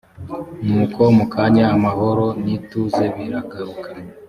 [0.65, 3.89] nuko mu kanya amahoro n’ituze biragaruka